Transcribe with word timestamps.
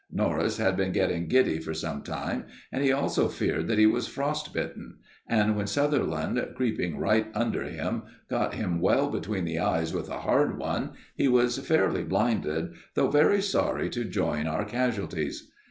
Norris 0.11 0.57
had 0.57 0.75
been 0.75 0.93
getting 0.93 1.27
giddy 1.27 1.59
for 1.59 1.75
some 1.75 2.01
time, 2.01 2.45
and 2.71 2.83
he 2.83 2.91
also 2.91 3.27
feared 3.27 3.67
that 3.67 3.77
he 3.77 3.85
was 3.85 4.07
frost 4.07 4.51
bitten, 4.51 4.97
and 5.27 5.55
when 5.55 5.67
Sutherland, 5.67 6.43
creeping 6.55 6.97
right 6.97 7.27
under 7.35 7.65
him, 7.65 8.01
got 8.27 8.55
him 8.55 8.81
well 8.81 9.09
between 9.11 9.45
the 9.45 9.59
eyes 9.59 9.93
with 9.93 10.09
a 10.09 10.21
hard 10.21 10.57
one, 10.57 10.93
he 11.15 11.27
was 11.27 11.59
fairly 11.59 12.03
blinded, 12.03 12.73
though 12.95 13.11
very 13.11 13.43
sorry 13.43 13.91
to 13.91 14.03
join 14.05 14.47
our 14.47 14.65
casualties. 14.65 15.51